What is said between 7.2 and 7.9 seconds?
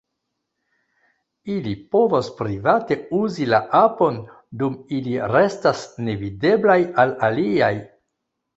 aliaj.